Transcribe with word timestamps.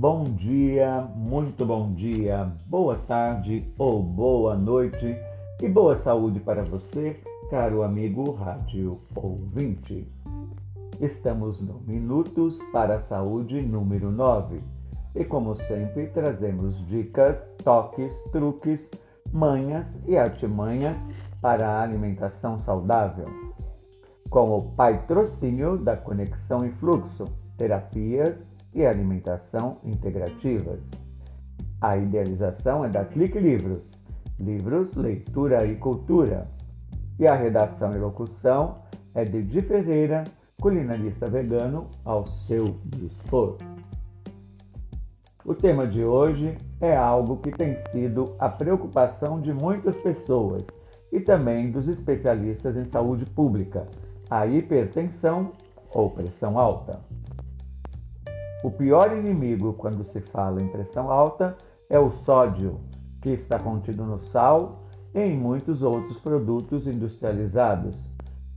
Bom 0.00 0.24
dia, 0.24 1.06
muito 1.14 1.66
bom 1.66 1.92
dia, 1.92 2.50
boa 2.64 2.96
tarde 3.06 3.70
ou 3.76 4.02
boa 4.02 4.56
noite 4.56 5.14
e 5.62 5.68
boa 5.68 5.94
saúde 5.94 6.40
para 6.40 6.62
você, 6.62 7.20
caro 7.50 7.82
amigo 7.82 8.30
rádio 8.30 8.98
ouvinte. 9.14 10.10
Estamos 10.98 11.60
no 11.60 11.80
Minutos 11.80 12.58
para 12.72 12.94
a 12.94 13.02
Saúde 13.02 13.60
número 13.60 14.10
9 14.10 14.62
e, 15.14 15.22
como 15.22 15.54
sempre, 15.54 16.06
trazemos 16.06 16.74
dicas, 16.88 17.38
toques, 17.62 18.16
truques, 18.32 18.90
manhas 19.30 20.00
e 20.08 20.16
artimanhas 20.16 20.98
para 21.42 21.68
a 21.68 21.82
alimentação 21.82 22.58
saudável. 22.62 23.26
Com 24.30 24.50
o 24.50 24.62
patrocínio 24.72 25.76
da 25.76 25.94
Conexão 25.94 26.64
e 26.64 26.70
Fluxo, 26.70 27.26
terapias 27.58 28.49
e 28.74 28.84
alimentação 28.84 29.78
integrativas. 29.84 30.80
A 31.80 31.96
idealização 31.96 32.84
é 32.84 32.88
da 32.88 33.04
Clique 33.04 33.38
Livros, 33.38 33.86
livros, 34.38 34.94
leitura 34.94 35.66
e 35.66 35.76
cultura. 35.76 36.48
E 37.18 37.26
a 37.26 37.34
redação 37.34 37.94
e 37.94 37.98
locução 37.98 38.78
é 39.14 39.24
de 39.24 39.42
Di 39.42 39.60
Ferreira, 39.60 40.24
culinarista 40.60 41.28
vegano, 41.28 41.86
ao 42.04 42.26
seu 42.26 42.76
dispor. 42.84 43.56
O 45.44 45.54
tema 45.54 45.86
de 45.86 46.04
hoje 46.04 46.54
é 46.80 46.94
algo 46.94 47.38
que 47.38 47.50
tem 47.50 47.76
sido 47.90 48.34
a 48.38 48.48
preocupação 48.48 49.40
de 49.40 49.52
muitas 49.52 49.96
pessoas 49.96 50.64
e 51.10 51.18
também 51.18 51.70
dos 51.70 51.88
especialistas 51.88 52.76
em 52.76 52.84
saúde 52.84 53.24
pública, 53.24 53.86
a 54.28 54.46
hipertensão 54.46 55.52
ou 55.92 56.10
pressão 56.10 56.58
alta. 56.58 57.00
O 58.62 58.70
pior 58.70 59.16
inimigo 59.16 59.72
quando 59.72 60.04
se 60.12 60.20
fala 60.20 60.62
em 60.62 60.68
pressão 60.68 61.10
alta 61.10 61.56
é 61.88 61.98
o 61.98 62.10
sódio, 62.24 62.78
que 63.22 63.30
está 63.30 63.58
contido 63.58 64.04
no 64.04 64.18
sal 64.18 64.84
e 65.14 65.20
em 65.20 65.36
muitos 65.36 65.80
outros 65.80 66.20
produtos 66.20 66.86
industrializados, 66.86 67.96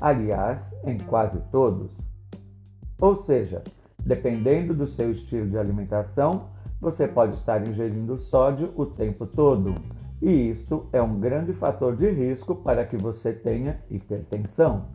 aliás, 0.00 0.74
em 0.84 0.96
quase 0.96 1.38
todos. 1.50 1.90
Ou 2.98 3.24
seja, 3.24 3.62
dependendo 4.02 4.72
do 4.74 4.86
seu 4.86 5.12
estilo 5.12 5.50
de 5.50 5.58
alimentação, 5.58 6.48
você 6.80 7.06
pode 7.06 7.34
estar 7.34 7.66
ingerindo 7.68 8.16
sódio 8.16 8.72
o 8.76 8.86
tempo 8.86 9.26
todo, 9.26 9.74
e 10.22 10.50
isso 10.50 10.86
é 10.94 11.02
um 11.02 11.20
grande 11.20 11.52
fator 11.52 11.94
de 11.94 12.10
risco 12.10 12.54
para 12.54 12.86
que 12.86 12.96
você 12.96 13.34
tenha 13.34 13.82
hipertensão. 13.90 14.86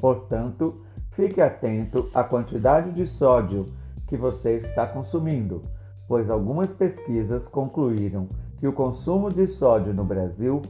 Portanto, 0.00 0.82
fique 1.18 1.40
atento 1.40 2.08
à 2.14 2.22
quantidade 2.22 2.92
de 2.92 3.04
sódio 3.04 3.66
que 4.06 4.16
você 4.16 4.52
está 4.58 4.86
consumindo, 4.86 5.64
pois 6.06 6.30
algumas 6.30 6.72
pesquisas 6.72 7.42
concluíram 7.48 8.28
que 8.60 8.68
o 8.68 8.72
consumo 8.72 9.28
de 9.28 9.48
sódio 9.48 9.92
no 9.92 10.04
Brasil, 10.04 10.62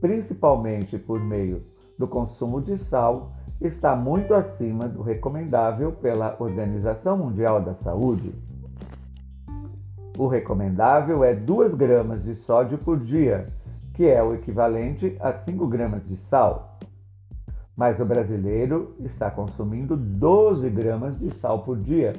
principalmente 0.00 0.98
por 0.98 1.20
meio 1.20 1.62
do 1.96 2.08
consumo 2.08 2.60
de 2.60 2.76
sal, 2.78 3.30
está 3.60 3.94
muito 3.94 4.34
acima 4.34 4.88
do 4.88 5.02
recomendável 5.02 5.92
pela 5.92 6.34
Organização 6.40 7.16
Mundial 7.16 7.62
da 7.62 7.74
Saúde. 7.74 8.34
O 10.18 10.26
recomendável 10.26 11.22
é 11.22 11.32
2 11.32 11.76
gramas 11.76 12.24
de 12.24 12.34
sódio 12.34 12.76
por 12.76 12.98
dia, 12.98 13.52
que 13.94 14.08
é 14.08 14.20
o 14.20 14.34
equivalente 14.34 15.16
a 15.20 15.32
5 15.32 15.64
gramas 15.68 16.04
de 16.04 16.16
sal. 16.16 16.71
Mas 17.76 17.98
o 17.98 18.04
brasileiro 18.04 18.96
está 19.00 19.30
consumindo 19.30 19.96
12 19.96 20.68
gramas 20.70 21.18
de 21.18 21.34
sal 21.34 21.62
por 21.62 21.78
dia, 21.78 22.12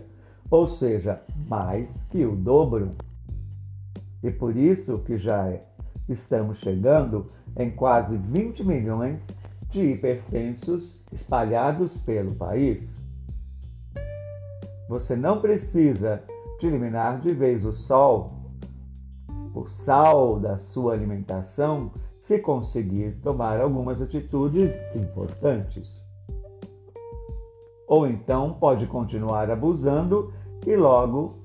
ou 0.50 0.68
seja, 0.68 1.22
mais 1.48 1.88
que 2.10 2.26
o 2.26 2.36
dobro. 2.36 2.92
E 4.24 4.32
por 4.32 4.56
isso 4.56 5.00
que 5.00 5.18
já 5.18 5.54
estamos 6.10 6.58
chegando 6.60 7.32
em 7.56 7.70
quase 7.72 8.16
20 8.18 8.64
milhões 8.64 9.26
de 9.70 9.82
hipertensos 9.92 11.04
espalhados 11.12 11.98
pelo 11.98 12.36
país. 12.36 12.98
Você 14.88 15.16
não 15.16 15.42
precisa 15.42 16.22
de 16.60 16.68
eliminar 16.68 17.20
de 17.20 17.34
vez 17.34 17.66
o 17.66 17.74
sol, 17.74 18.34
o 19.54 19.66
sal 19.68 20.40
da 20.40 20.58
sua 20.58 20.94
alimentação, 20.94 21.92
se 22.24 22.40
conseguir 22.40 23.20
tomar 23.22 23.60
algumas 23.60 24.02
atitudes 24.02 24.74
importantes. 24.96 26.02
Ou 27.86 28.08
então 28.08 28.54
pode 28.54 28.88
continuar 28.88 29.52
abusando 29.52 30.34
e 30.66 30.74
logo 30.74 31.36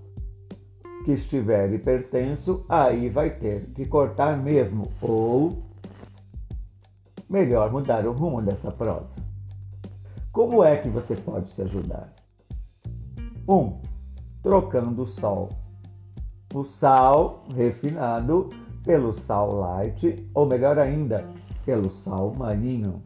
que 1.05 1.15
estiver 1.15 1.73
hipertenso, 1.73 2.65
aí 2.69 3.09
vai 3.09 3.29
ter 3.29 3.73
que 3.75 3.87
cortar 3.87 4.39
mesmo 4.39 4.89
ou 5.03 5.65
melhor 7.29 7.73
mudar 7.73 8.07
o 8.07 8.13
rumo 8.13 8.41
dessa 8.41 8.71
prosa. 8.71 9.21
Como 10.31 10.63
é 10.63 10.77
que 10.77 10.89
você 10.89 11.17
pode 11.17 11.51
se 11.51 11.61
ajudar? 11.61 12.13
1. 13.49 13.53
Um, 13.53 13.83
trocando 14.41 15.03
o 15.03 15.07
sal. 15.09 15.49
O 16.55 16.63
sal 16.63 17.45
refinado 17.53 18.49
pelo 18.89 19.13
sal 19.13 19.55
light, 19.55 20.27
ou 20.33 20.47
melhor 20.47 20.79
ainda, 20.79 21.23
pelo 21.67 21.91
sal 22.03 22.35
marinho. 22.35 23.03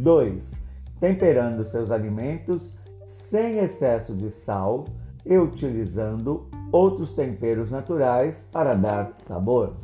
2. 0.00 0.52
Temperando 0.98 1.64
seus 1.64 1.92
alimentos 1.92 2.74
sem 3.06 3.60
excesso 3.60 4.12
de 4.12 4.32
sal 4.32 4.84
e 5.24 5.38
utilizando 5.38 6.50
outros 6.72 7.14
temperos 7.14 7.70
naturais 7.70 8.50
para 8.52 8.74
dar 8.74 9.12
sabor. 9.28 9.76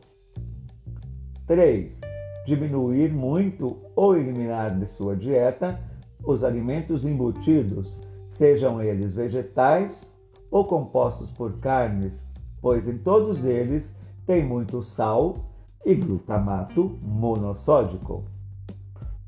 3. 1.46 2.00
Diminuir 2.44 3.12
muito 3.12 3.78
ou 3.94 4.16
eliminar 4.16 4.76
de 4.76 4.86
sua 4.86 5.14
dieta 5.14 5.78
os 6.24 6.42
alimentos 6.42 7.04
embutidos, 7.04 7.96
sejam 8.28 8.82
eles 8.82 9.14
vegetais 9.14 10.04
ou 10.50 10.64
compostos 10.64 11.30
por 11.30 11.60
carnes, 11.60 12.26
pois 12.60 12.88
em 12.88 12.98
todos 12.98 13.44
eles 13.44 13.94
tem 14.26 14.44
muito 14.44 14.82
sal 14.82 15.37
e 15.84 15.94
glutamato 15.94 16.98
monossódico. 17.00 18.25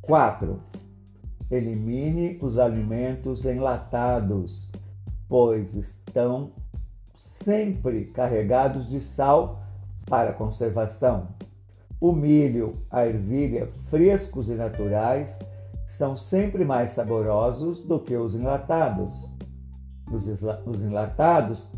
4. 0.03 0.61
Elimine 1.51 2.39
os 2.43 2.59
alimentos 2.59 3.45
enlatados, 3.45 4.69
pois 5.29 5.75
estão 5.75 6.51
sempre 7.17 8.07
carregados 8.07 8.89
de 8.89 9.01
sal 9.01 9.61
para 10.05 10.33
conservação. 10.33 11.29
O 12.01 12.13
milho, 12.13 12.83
a 12.91 13.07
ervilha, 13.07 13.69
frescos 13.89 14.49
e 14.49 14.55
naturais, 14.55 15.39
são 15.87 16.17
sempre 16.17 16.65
mais 16.65 16.91
saborosos 16.91 17.85
do 17.85 18.01
que 18.01 18.17
os 18.17 18.35
enlatados. 18.35 19.15
Os 20.67 20.83
enlatados 20.83 21.69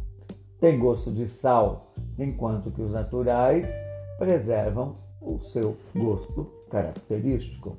têm 0.60 0.78
gosto 0.78 1.10
de 1.10 1.28
sal, 1.28 1.92
enquanto 2.18 2.70
que 2.70 2.82
os 2.82 2.92
naturais 2.92 3.72
preservam 4.18 4.96
o 5.20 5.38
seu 5.40 5.76
gosto 5.96 6.46
característico. 6.70 7.76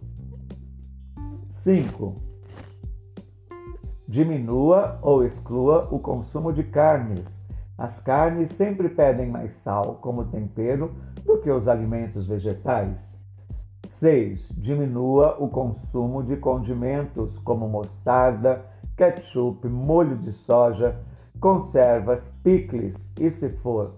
5. 1.49 2.15
Diminua 4.07 4.99
ou 5.01 5.23
exclua 5.23 5.87
o 5.91 5.99
consumo 5.99 6.51
de 6.51 6.63
carnes. 6.63 7.23
As 7.77 8.01
carnes 8.01 8.53
sempre 8.53 8.89
pedem 8.89 9.29
mais 9.29 9.53
sal 9.57 9.99
como 10.01 10.25
tempero 10.25 10.93
do 11.23 11.37
que 11.37 11.49
os 11.49 11.67
alimentos 11.67 12.27
vegetais. 12.27 13.19
6. 13.87 14.49
Diminua 14.57 15.37
o 15.39 15.47
consumo 15.47 16.23
de 16.23 16.35
condimentos 16.35 17.37
como 17.39 17.69
mostarda, 17.69 18.65
ketchup, 18.97 19.67
molho 19.67 20.17
de 20.17 20.33
soja, 20.33 20.99
conservas, 21.41 22.29
picles 22.43 22.95
e, 23.19 23.29
se 23.31 23.49
for 23.57 23.95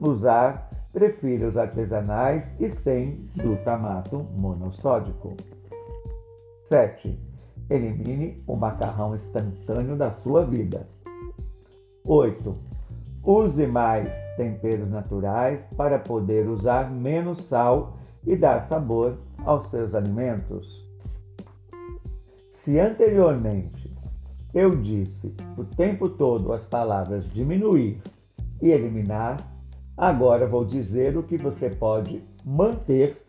usar, 0.00 0.70
prefira 0.92 1.46
os 1.46 1.56
artesanais 1.56 2.58
e 2.58 2.70
sem 2.70 3.28
glutamato 3.36 4.26
monossódico. 4.34 5.36
7. 6.70 7.20
Elimine 7.68 8.42
o 8.46 8.56
macarrão 8.56 9.14
instantâneo 9.14 9.94
da 9.94 10.10
sua 10.10 10.44
vida. 10.44 10.88
8. 12.02 12.56
Use 13.22 13.66
mais 13.66 14.16
temperos 14.36 14.88
naturais 14.88 15.70
para 15.76 15.98
poder 15.98 16.48
usar 16.48 16.90
menos 16.90 17.38
sal 17.42 17.98
e 18.24 18.34
dar 18.36 18.62
sabor 18.62 19.18
aos 19.44 19.68
seus 19.68 19.94
alimentos. 19.94 20.66
Se 22.48 22.78
anteriormente 22.78 23.95
eu 24.56 24.74
disse 24.74 25.36
o 25.58 25.64
tempo 25.64 26.08
todo 26.08 26.50
as 26.54 26.66
palavras 26.66 27.30
diminuir 27.30 28.00
e 28.62 28.70
eliminar, 28.70 29.36
agora 29.94 30.46
vou 30.46 30.64
dizer 30.64 31.14
o 31.14 31.22
que 31.22 31.36
você 31.36 31.68
pode 31.68 32.24
manter 32.42 33.22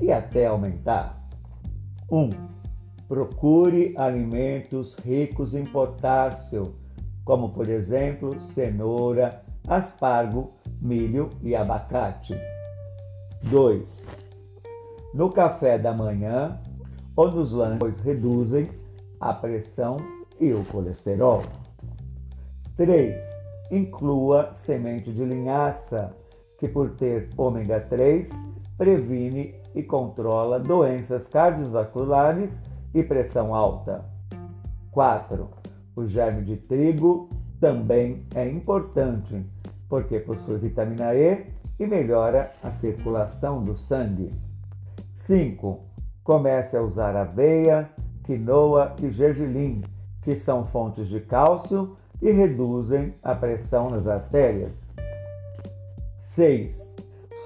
e 0.00 0.10
até 0.10 0.46
aumentar. 0.46 1.24
1. 2.10 2.18
Um, 2.20 2.30
procure 3.06 3.94
alimentos 3.96 4.96
ricos 4.96 5.54
em 5.54 5.64
potássio, 5.64 6.74
como 7.24 7.50
por 7.50 7.68
exemplo 7.68 8.36
cenoura, 8.40 9.40
aspargo, 9.68 10.50
milho 10.80 11.30
e 11.44 11.54
abacate. 11.54 12.34
2. 13.44 14.04
No 15.14 15.30
café 15.30 15.78
da 15.78 15.94
manhã 15.94 16.58
ou 17.14 17.30
nos 17.30 17.52
lanches 17.52 18.00
reduzem 18.00 18.68
a 19.20 19.32
pressão 19.32 20.21
e 20.42 20.52
o 20.52 20.64
colesterol. 20.64 21.42
3. 22.76 23.22
Inclua 23.70 24.52
semente 24.52 25.12
de 25.12 25.24
linhaça, 25.24 26.12
que 26.58 26.66
por 26.66 26.90
ter 26.90 27.28
ômega 27.36 27.80
3 27.80 28.28
previne 28.76 29.54
e 29.72 29.82
controla 29.84 30.58
doenças 30.58 31.28
cardiovasculares 31.28 32.58
e 32.92 33.04
pressão 33.04 33.54
alta. 33.54 34.04
4. 34.90 35.48
O 35.94 36.06
germe 36.06 36.42
de 36.42 36.56
trigo 36.56 37.30
também 37.60 38.26
é 38.34 38.48
importante, 38.48 39.46
porque 39.88 40.18
possui 40.18 40.58
vitamina 40.58 41.14
E 41.14 41.46
e 41.78 41.86
melhora 41.86 42.52
a 42.62 42.72
circulação 42.72 43.62
do 43.62 43.76
sangue. 43.76 44.32
5. 45.12 45.80
Comece 46.24 46.76
a 46.76 46.82
usar 46.82 47.14
aveia, 47.14 47.88
quinoa 48.24 48.94
e 49.00 49.10
gergelim, 49.10 49.82
que 50.22 50.36
são 50.36 50.66
fontes 50.66 51.08
de 51.08 51.20
cálcio 51.20 51.96
e 52.20 52.30
reduzem 52.30 53.14
a 53.22 53.34
pressão 53.34 53.90
nas 53.90 54.06
artérias. 54.06 54.90
6. 56.22 56.94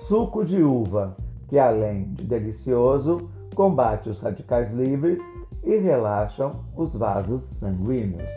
Suco 0.07 0.45
de 0.45 0.63
uva, 0.63 1.17
que 1.49 1.59
além 1.59 2.13
de 2.13 2.25
delicioso, 2.25 3.31
combate 3.55 4.11
os 4.11 4.21
radicais 4.21 4.73
livres 4.73 5.21
e 5.65 5.77
relaxam 5.79 6.61
os 6.77 6.93
vasos 6.93 7.43
sanguíneos. 7.59 8.29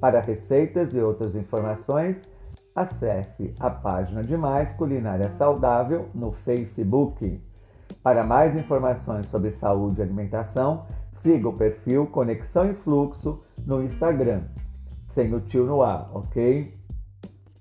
Para 0.00 0.20
receitas 0.20 0.94
e 0.94 1.00
outras 1.00 1.36
informações, 1.36 2.26
acesse 2.74 3.54
a 3.60 3.68
página 3.70 4.22
de 4.22 4.34
Mais 4.36 4.72
Culinária 4.72 5.30
Saudável 5.30 6.08
no 6.14 6.32
Facebook. 6.32 7.40
Para 8.02 8.24
mais 8.24 8.56
informações 8.56 9.26
sobre 9.26 9.52
saúde 9.52 10.00
e 10.00 10.02
alimentação, 10.02 10.86
siga 11.24 11.48
o 11.48 11.52
perfil 11.54 12.06
Conexão 12.08 12.70
e 12.70 12.74
Fluxo 12.74 13.42
no 13.66 13.82
Instagram, 13.82 14.42
sem 15.14 15.34
o 15.34 15.40
tio 15.40 15.64
no 15.64 15.82
ar, 15.82 16.10
ok? 16.12 16.76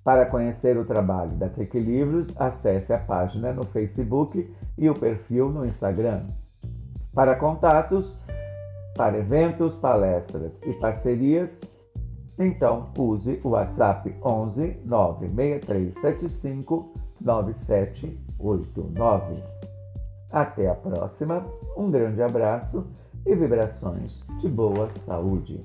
Para 0.04 0.25
conhecer 0.25 0.77
o 0.77 0.83
trabalho 0.83 1.31
da 1.38 1.48
Clique 1.48 1.80
Livros, 1.80 2.27
acesse 2.36 2.92
a 2.92 3.00
página 3.00 3.54
no 3.54 3.63
Facebook 3.68 4.54
e 4.77 4.89
o 4.89 4.94
perfil 4.94 5.48
no 5.48 5.65
Instagram. 5.65 6.24
Para 7.13 7.38
contatos, 7.38 8.13
para 8.98 9.18
eventos, 9.18 9.74
palestras 9.75 10.60
e 10.65 10.74
parcerias, 10.74 11.62
então 12.38 12.89
use 12.98 13.39
o 13.45 13.51
WhatsApp 13.51 14.13
11 14.25 14.81
96375 14.83 16.94
9789. 17.21 19.42
Até 20.30 20.69
a 20.69 20.75
próxima, 20.75 21.45
um 21.77 21.89
grande 21.89 22.21
abraço 22.21 22.86
e 23.25 23.36
vibrações 23.36 24.22
de 24.42 24.50
boa 24.50 24.90
saúde. 25.06 25.60